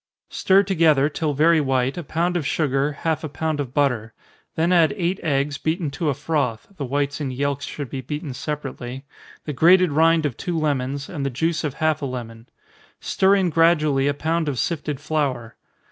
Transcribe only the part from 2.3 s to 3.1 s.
of sugar,